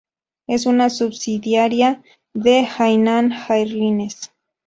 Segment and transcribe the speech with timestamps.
[0.47, 2.01] Es una subsidiaria
[2.33, 4.31] de Hainan Airlines.